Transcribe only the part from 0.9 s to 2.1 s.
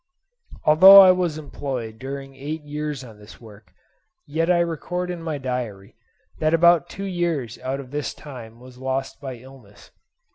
I was employed